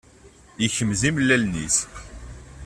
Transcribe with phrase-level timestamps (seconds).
[0.61, 1.77] Yekmez imellalen-is